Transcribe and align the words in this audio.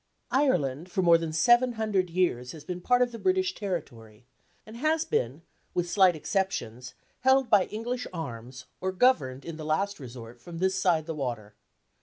Ireland 0.31 0.89
for 0.89 1.03
more 1.03 1.19
than 1.19 1.31
seven 1.31 1.73
hundred 1.73 2.09
years 2.09 2.53
has 2.53 2.63
been 2.63 2.81
part 2.81 3.03
of 3.03 3.11
the 3.11 3.19
British 3.19 3.53
territory, 3.53 4.25
and 4.65 4.75
has 4.77 5.05
been 5.05 5.43
with 5.75 5.87
slight 5.91 6.15
exceptions 6.15 6.95
held 7.19 7.51
by 7.51 7.65
English 7.65 8.07
arms, 8.11 8.65
or 8.81 8.91
governed 8.91 9.45
in 9.45 9.57
the 9.57 9.63
last 9.63 9.99
resort 9.99 10.41
from 10.41 10.57
this 10.57 10.73
side 10.73 11.05
the 11.05 11.13
water. 11.13 11.53